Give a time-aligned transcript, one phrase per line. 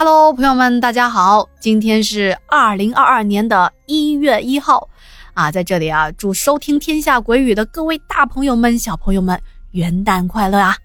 [0.00, 1.48] Hello，朋友们，大家好！
[1.58, 4.88] 今天是二零二二年的一月一号
[5.34, 9.42] 啊，在这里啊，祝收听《天下鬼语》的各位大朋友们、小朋友们
[9.72, 10.76] 元旦快乐啊！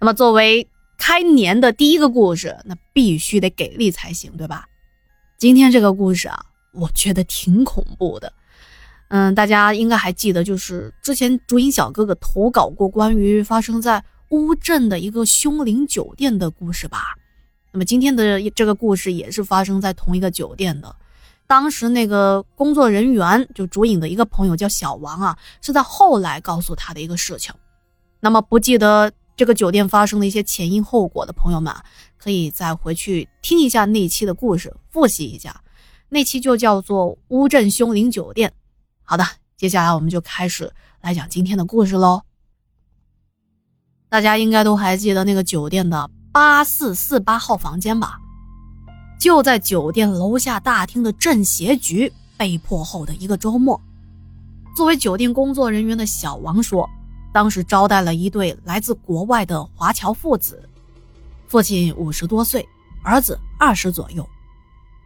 [0.00, 0.68] 那么，作为
[0.98, 4.66] 开年的第一个故事，那必须得给力才行，对吧？
[5.38, 8.32] 今天这个故事啊，我觉得挺恐怖的。
[9.10, 17.14] 嗯，大家应该还记得，就是之前竹影小哥哥投稿过关于发生在乌镇的一个凶灵酒店的故事吧？
[17.72, 20.94] 那么今天的这个故事也是发生在同一个酒店的。
[21.46, 27.52] 当时那个工作人员就竹影的一个朋友叫小王啊，是在后来告诉他的一个事情。
[28.20, 31.74] 那么不记得这个酒店发生的一些前因后果的朋友们，
[32.16, 35.62] 可以再回去听一下那期的故事，复习一下。
[36.08, 38.52] 那期就叫做乌镇凶灵酒店。
[39.02, 39.24] 好的，
[39.56, 42.22] 接下来我们就开始来讲今天的故事喽。
[44.08, 46.10] 大家应该都还记得那个酒店的。
[46.32, 48.18] 八四四八号房间吧，
[49.20, 53.78] 就在酒店楼下大厅的政协局被破后的一个周末。
[54.74, 56.88] 作为酒店工作人员的小王说，
[57.34, 60.66] 当时招待了一对来自国外的华侨父子，
[61.48, 62.66] 父亲五十多岁，
[63.04, 64.26] 儿子二十左右。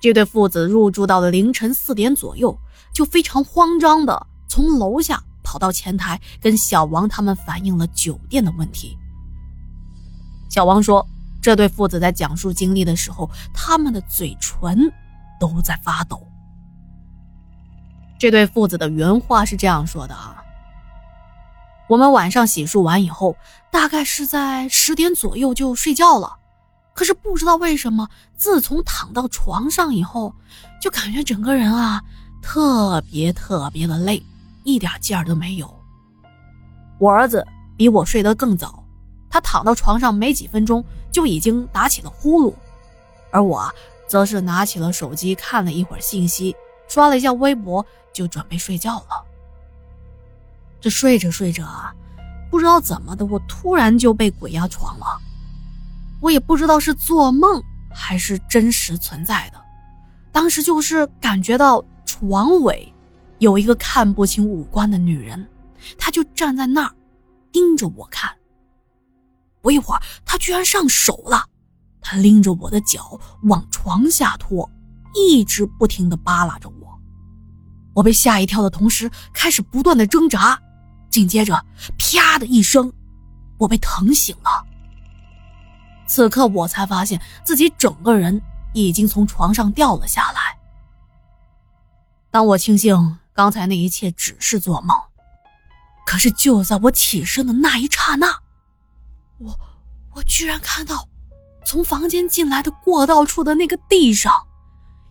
[0.01, 2.57] 这对父子入住到了凌晨四点左右，
[2.93, 8.97] 就非常慌张的从楼下跑到前台，跟小王他们反映了酒店的问题。
[10.49, 11.05] 小王说。
[11.47, 14.92] 这对父子在讲述经历的时候，他们的嘴唇
[15.39, 16.20] 都在发抖。
[18.19, 20.42] 这对父子的原话是这样说的：“啊，
[21.89, 23.36] 我们晚上洗漱完以后，
[23.70, 26.36] 大概是在十点左右就睡觉了。
[26.92, 30.34] 可是不知道为什么，自从躺到床上以后，
[30.83, 32.02] 就感觉整个人啊
[32.42, 34.20] 特别特别的累，
[34.64, 35.72] 一点劲儿都没有。
[36.98, 38.83] 我儿子比我睡得更早。”
[39.29, 40.83] 他躺到床上没几分钟，
[41.17, 42.53] 就已经打起了呼噜，
[43.31, 43.73] 而我
[44.07, 46.55] 则是拿起了手机看了一会儿信息，
[46.89, 47.83] 刷了一下微博，
[48.13, 49.25] 就准备睡觉了。
[50.79, 51.91] 这睡着睡着啊，
[52.51, 55.07] 不知道怎么的，我突然就被鬼压床了。
[56.21, 59.59] 我也不知道是做梦还是真实存在的，
[60.31, 62.93] 当时就是感觉到床尾
[63.39, 65.48] 有一个看不清五官的女人，
[65.97, 66.93] 她就站在那儿
[67.51, 68.36] 盯着我看。
[69.67, 71.45] 不一会儿，他居然上手了，
[72.01, 74.71] 他拎着我的脚往床下拖，
[75.13, 77.01] 一直不停地扒拉着我。
[77.93, 80.57] 我被吓一跳的同时，开始不断的挣扎，
[81.11, 81.67] 紧接着，
[81.99, 82.93] 啪的一声，
[83.59, 84.65] 我被疼醒了。
[86.07, 88.41] 此刻我才发现自己整个人
[88.73, 90.57] 已经从床上掉了下来。
[92.31, 94.97] 当我庆幸刚才那一切只是做梦，
[96.07, 98.45] 可是就在我起身的那一刹那。
[99.39, 99.58] 我，
[100.14, 101.08] 我居然看到，
[101.64, 104.33] 从房间进来的过道处的那个地上，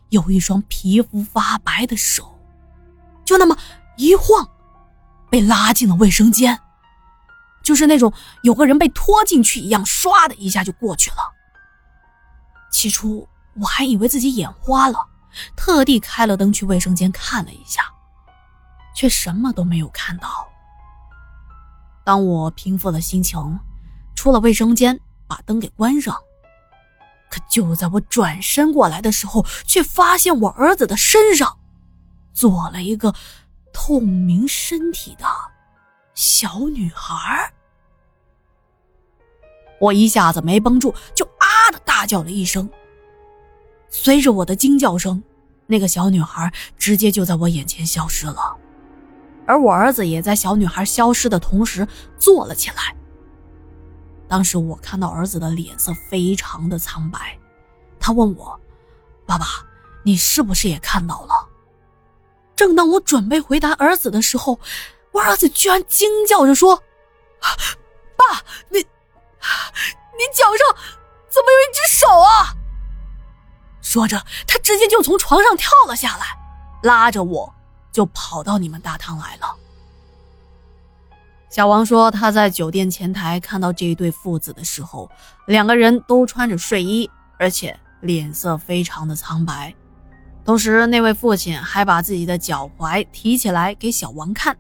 [0.10, 2.40] 有一双皮肤发白的手，
[3.24, 3.56] 就那么
[3.98, 4.50] 一晃，
[5.30, 6.60] 被拉进了卫生间，
[7.64, 11.18] 就是那种有个人被拖进去一样，唰的一下就过去了。
[12.72, 14.98] 起初我还以为自己眼花了，
[15.56, 17.84] 特地开了灯去卫生间看了一下，
[18.96, 20.48] 却什么都没有看到。
[22.04, 23.60] 当我平复了心情。
[24.16, 26.16] 出了卫生间，把灯给关上。
[27.30, 31.58] 可就在我转身过来的时候，却发现我儿子的身上
[32.34, 33.14] 坐了一个
[33.74, 35.26] 透明身体的
[36.14, 37.52] 小女孩。
[39.80, 42.70] 我一下子没绷住，就啊的大叫了一声。
[43.90, 45.22] 随着我的惊叫声，
[45.68, 48.56] 那个小女孩直接就在我眼前消失了，
[49.46, 51.86] 而我儿子也在小女孩消失的同时
[52.18, 52.96] 坐了起来。
[54.28, 57.38] 当时我看到儿子的脸色非常的苍白，
[58.00, 58.60] 他问我
[59.26, 59.46] ：“爸爸，
[60.04, 61.48] 你是不是也看到了？”
[62.56, 64.60] 正当我准备回答儿子的时候，
[65.12, 66.82] 我儿子居然惊叫着说
[68.18, 70.84] ：“爸，你，你脚上
[71.30, 72.56] 怎么有一只手啊？”
[73.82, 76.26] 说着，他直接就从床上跳了下来，
[76.82, 77.54] 拉着我
[77.92, 79.56] 就跑到你们大堂来了。
[81.56, 85.10] 小王说，他在酒店前台看到这一对父子的时候，
[85.48, 87.10] 两个人都穿着睡衣，
[87.40, 89.74] 而且脸色非常的苍白。
[90.44, 94.58] 同时，那位父亲还把自己的脚踝提起来给小王看，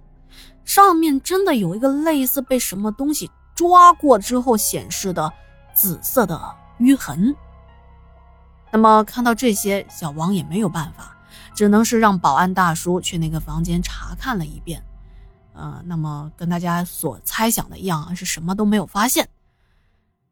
[0.63, 5.29] 上面真的有一个类似被什么东西抓过之后显示的
[5.75, 6.41] 紫色的
[6.79, 7.35] 淤痕。
[8.71, 11.13] 那么，看到这些，小王也没有办法，
[11.53, 14.81] 只能是让保安大叔去那个房间查看了一遍。
[15.55, 19.27] 呃，那么跟大家所猜想的一样，是什么都没有发现。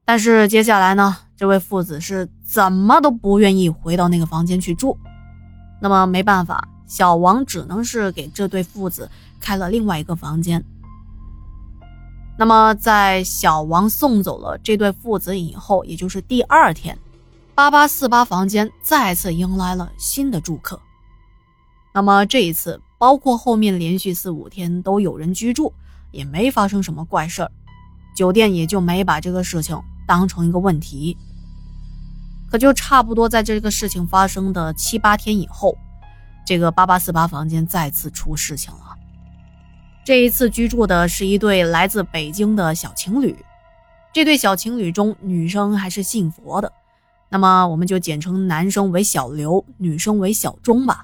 [0.06, 4.98] 但是接下来呢，这位父子是怎么都不愿意回到那个房间去住。
[5.82, 9.10] 那么没办法，小王只能是给这对父子
[9.40, 10.64] 开了另外一个房间。
[12.38, 16.98] 那么在小王送走了这对父子以后，也就是第二天，
[17.54, 20.82] 八八四八房间再次迎来了新的住客。
[21.94, 25.74] 那么这一次，包括后面连续四五天都有人居住，
[26.12, 27.52] 也没发生什么怪事儿，
[28.16, 29.78] 酒店也就没把这个事情
[30.08, 31.18] 当成一个问题。
[32.50, 35.78] 可就差不多在这个事情发生的七八天以后，
[36.46, 38.96] 这个八八四八房间再次出事情了。
[40.06, 43.36] 这一次居住的是一对来自北京的小情侣，
[44.14, 46.72] 这对小情侣中女生还是信佛的，
[47.28, 51.04] 那么我们就简称男生为小刘，女生为小钟吧。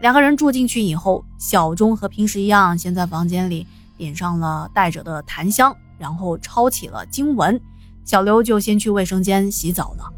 [0.00, 3.66] 两个人住进去以后，小钟和平时一样，先在房间里
[3.96, 7.58] 点上了带着的檀香，然后抄起了经文。
[8.04, 10.12] 小刘就先去卫生间洗澡了。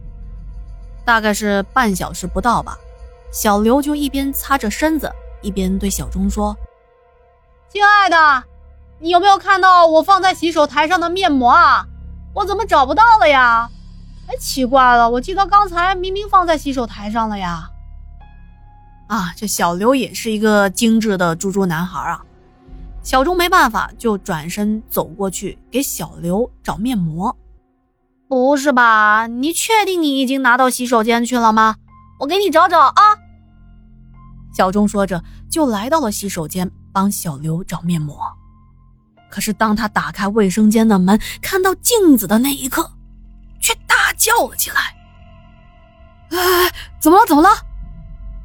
[1.05, 2.77] 大概是半小时不到吧，
[3.33, 5.11] 小刘就一边擦着身子，
[5.41, 6.55] 一边对小钟说
[7.73, 8.45] ：“亲爱的，
[8.99, 11.87] 你有没有看到我放在洗手台上的面膜啊？
[12.35, 13.71] 我怎么找不到了呀？
[14.27, 17.71] 哎，奇怪了，我记得刚才明明放在洗手台上了呀。”
[19.09, 22.23] 啊，这小刘也是一个精致的猪猪男孩啊！
[23.03, 27.35] 小钟没办法，就转身走过去给小刘找面膜。
[28.29, 29.27] 不是吧？
[29.27, 31.77] 你确定你已经拿到洗手间去了吗？
[32.21, 33.03] 我给你找找啊！
[34.53, 38.19] 小钟说着，就来到了洗手间，帮小刘找面膜。
[39.31, 42.93] 可是当他打开卫生间的门，看到镜子的那一刻，
[43.61, 44.77] 却大叫了起来
[46.37, 46.71] ：“哎，
[47.01, 47.27] 怎么了？
[47.27, 47.49] 怎么了？”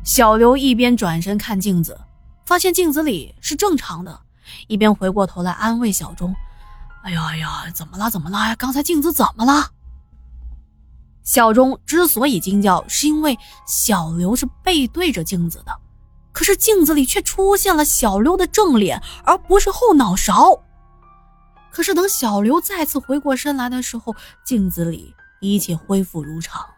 [0.03, 1.97] 小刘一边转身看镜子，
[2.45, 4.19] 发现镜子里是正常的，
[4.67, 6.35] 一边回过头来安慰小钟
[7.03, 8.09] ：“哎呀哎呀，怎么了？
[8.09, 8.53] 怎么了？
[8.57, 9.71] 刚才镜子怎么了？”
[11.23, 15.71] 小钟之所以惊叫，是因为小刘是背对着镜子的，
[16.33, 20.59] 可是镜子里却出现了小刘的正脸，而不是后脑勺。
[21.71, 24.13] 可是等小刘再次回过身来的时候，
[24.45, 26.72] 镜子里一切恢复如常。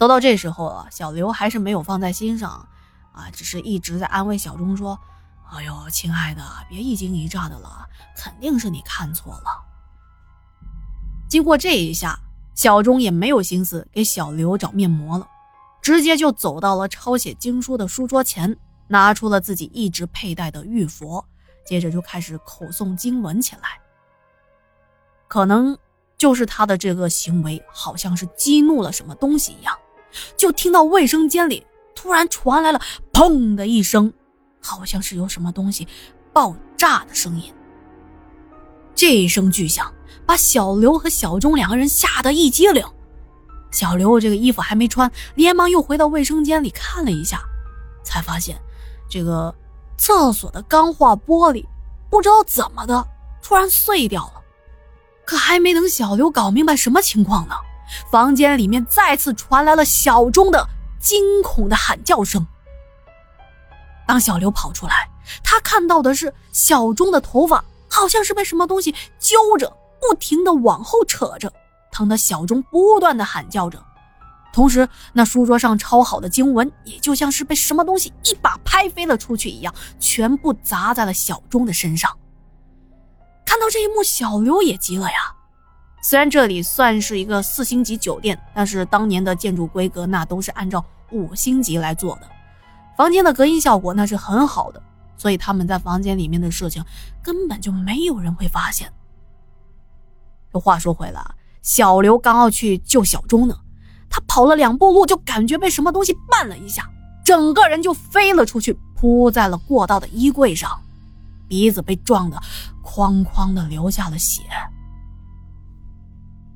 [0.00, 2.66] 都到这时候了，小刘还是没有放在心上，
[3.12, 4.98] 啊，只是一直在安慰小钟说
[5.52, 7.86] ：“哎呦，亲爱的，别一惊一乍的了，
[8.16, 9.62] 肯定是你看错了。”
[11.28, 12.18] 经过这一下，
[12.54, 15.28] 小钟也没有心思给小刘找面膜了，
[15.82, 18.56] 直接就走到了抄写经书的书桌前，
[18.88, 21.22] 拿出了自己一直佩戴的玉佛，
[21.66, 23.78] 接着就开始口诵经文起来。
[25.28, 25.76] 可能
[26.16, 29.78] 就是他的这个行为，好像是激怒了什么东西一样。
[30.36, 32.80] 就听到卫生间里突然传来了
[33.12, 34.12] “砰”的一声，
[34.60, 35.86] 好像是有什么东西
[36.32, 37.52] 爆炸的声音。
[38.94, 39.92] 这一声巨响
[40.26, 42.84] 把小刘和小钟两个人吓得一激灵。
[43.70, 47.40] 小刘这个衣服还没穿，连忙又回到卫生间里看了一下，
[48.02, 48.60] 才发现
[49.08, 49.54] 这个
[49.96, 51.64] 厕所的钢化玻璃
[52.10, 53.06] 不知道怎么的
[53.42, 54.42] 突然碎掉了。
[55.24, 57.54] 可还没等小刘搞明白什么情况呢。
[58.10, 60.66] 房间里面再次传来了小钟的
[61.00, 62.46] 惊恐的喊叫声。
[64.06, 65.08] 当小刘跑出来，
[65.44, 71.52] 他看到的是小钟的头发好像是被什么东西揪着，不停的往后扯着，
[71.92, 73.80] 疼得小钟不断的喊叫着。
[74.52, 82.18] 同时，那书桌上抄好的经文也就像是被什么东西一把拍飞了出去一样，全部砸在了小钟的身上。
[83.46, 85.32] 看到这一幕，小刘也急了呀。
[86.02, 92.22] 虽然这里算是一个四星级酒店，但是当年的建筑规格那都是按照五星级来做的，
[92.96, 94.82] 房间的隔音效果那是很好的，
[95.16, 96.82] 所以他们在房间里面的事情
[97.22, 98.90] 根本就没有人会发现。
[100.52, 101.22] 这话说回来，
[101.62, 103.54] 小刘刚要去救小钟呢，
[104.08, 106.88] 他跑了两步路就感觉被什么东西绊了一下，
[107.24, 110.80] 整个人就飞了出去，扑在了过道的衣柜上，
[111.46, 112.40] 鼻子被撞得
[112.82, 114.42] 哐哐的流下了血。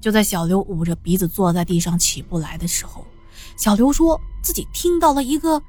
[0.04, 3.02] 就在小刘捂着鼻子坐在地上起不来的时候，
[3.56, 5.62] 小刘说自己听到了一个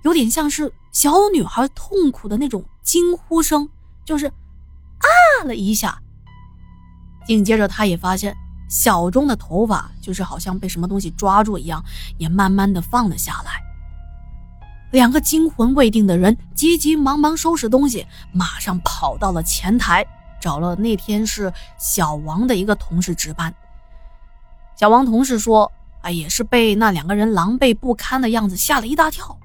[0.00, 3.68] 有点像是小女孩痛苦的那种惊呼声，
[4.02, 6.00] 就是啊了一下。
[7.26, 8.34] 紧接着，他也发现
[8.66, 11.84] 小钟的头发就是好像被什么东西抓住一样，
[12.16, 13.62] 也慢慢的放了下来。
[14.90, 20.02] 两个惊魂未定的人急急忙忙收拾东西，马上跑到了前台，
[20.40, 23.54] 找了那天是小王的一个同事值班。
[24.78, 29.36] 小王同事说：“啊，也是被那两个人狼狈不堪的样子吓了一大跳，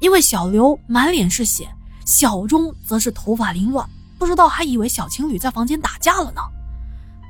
[0.00, 1.68] 因为小刘满脸是血，
[2.06, 3.84] 小钟则是头发凌乱，
[4.16, 6.40] 不知道还以为小情侣在房间打架了呢。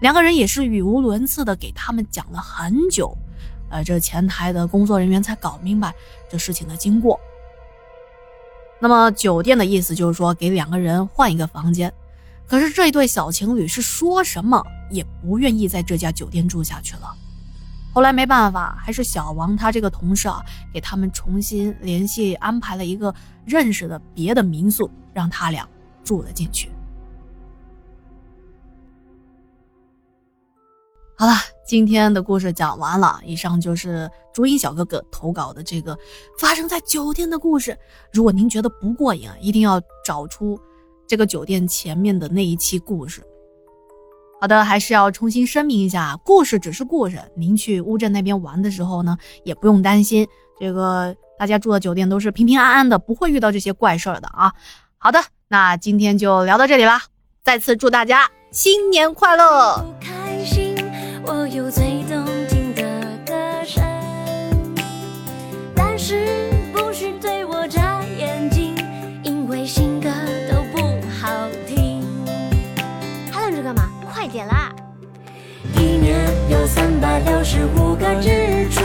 [0.02, 3.16] 两个人也是语无伦次的给他们讲了很久，
[3.70, 5.94] 呃，这前台的工作人员才搞明白
[6.30, 7.18] 这事情的经过。
[8.78, 11.90] 那么酒店的意思就是说给两个人换一个房间，
[12.46, 17.14] 可是这对小情侣是说什么也不愿意在这家酒店住下去了。
[18.00, 20.42] 后来没办法，还是小王他这个同事啊，
[20.72, 23.14] 给他们重新联系安排了一个
[23.44, 25.68] 认识的别的民宿，让他俩
[26.02, 26.70] 住了进去。
[31.14, 31.34] 好了，
[31.66, 33.20] 今天的故事讲完了。
[33.22, 35.94] 以上就是朱茵小哥哥投稿的这个
[36.38, 37.76] 发生在酒店的故事。
[38.10, 40.58] 如果您觉得不过瘾，一定要找出
[41.06, 43.22] 这个酒店前面的那一期故事。
[44.40, 47.20] 好的，还是要重新声明一下，故事只是故事。
[47.36, 50.26] 您去乌镇那边玩的时候呢，也不用担心，
[50.58, 54.50] 这个大家住的酒店都是平平安安的，不会遇到这些怪事儿的啊。
[54.96, 57.02] 好的，那今天就聊到这里啦，
[57.44, 59.84] 再次祝大家新年快乐！
[60.00, 60.74] 开心
[61.26, 61.89] 我有最
[77.10, 78.84] 百六十五个日出，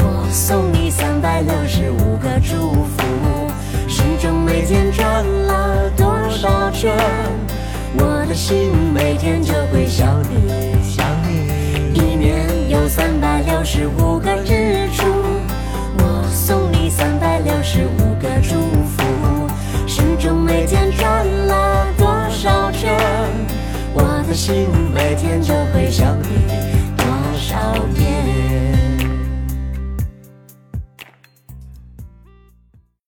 [0.00, 3.48] 我送你三百六十五个祝福，
[3.88, 6.94] 时钟每天转了多少圈，
[7.96, 10.41] 我的心每天就会想你。